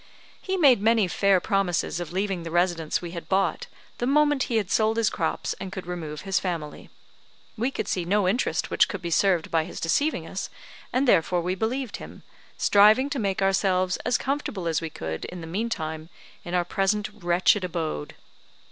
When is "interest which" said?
8.27-8.87